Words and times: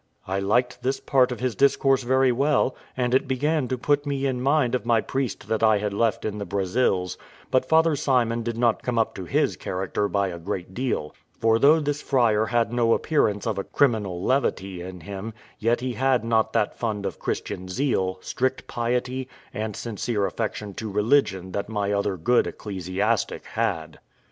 I 0.25 0.39
liked 0.39 0.81
this 0.81 0.99
part 0.99 1.31
of 1.31 1.41
his 1.41 1.53
discourse 1.53 2.01
very 2.01 2.31
well, 2.31 2.75
and 2.97 3.13
it 3.13 3.27
began 3.27 3.67
to 3.67 3.77
put 3.77 4.03
me 4.03 4.25
in 4.25 4.41
mind 4.41 4.73
of 4.73 4.83
my 4.83 4.99
priest 4.99 5.47
that 5.47 5.61
I 5.61 5.77
had 5.77 5.93
left 5.93 6.25
in 6.25 6.39
the 6.39 6.43
Brazils; 6.45 7.19
but 7.51 7.65
Father 7.69 7.95
Simon 7.95 8.41
did 8.41 8.57
not 8.57 8.81
come 8.81 8.97
up 8.97 9.13
to 9.13 9.25
his 9.25 9.55
character 9.55 10.07
by 10.07 10.29
a 10.29 10.39
great 10.39 10.73
deal; 10.73 11.13
for 11.37 11.59
though 11.59 11.79
this 11.79 12.01
friar 12.01 12.47
had 12.47 12.73
no 12.73 12.93
appearance 12.93 13.45
of 13.45 13.59
a 13.59 13.63
criminal 13.63 14.23
levity 14.23 14.81
in 14.81 15.01
him, 15.01 15.35
yet 15.59 15.81
he 15.81 15.93
had 15.93 16.25
not 16.25 16.51
that 16.53 16.75
fund 16.79 17.05
of 17.05 17.19
Christian 17.19 17.67
zeal, 17.67 18.17
strict 18.21 18.65
piety, 18.65 19.27
and 19.53 19.75
sincere 19.75 20.25
affection 20.25 20.73
to 20.73 20.89
religion 20.89 21.51
that 21.51 21.69
my 21.69 21.91
other 21.93 22.17
good 22.17 22.47
ecclesiastic 22.47 23.45
had. 23.45 23.99